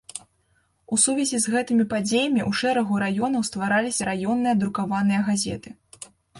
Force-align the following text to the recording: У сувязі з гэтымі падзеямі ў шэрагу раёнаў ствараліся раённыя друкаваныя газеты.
У 0.95 0.97
сувязі 1.03 1.39
з 1.43 1.51
гэтымі 1.55 1.85
падзеямі 1.91 2.41
ў 2.49 2.61
шэрагу 2.61 2.93
раёнаў 3.05 3.45
ствараліся 3.53 4.11
раённыя 4.13 4.59
друкаваныя 4.65 5.21
газеты. 5.33 5.69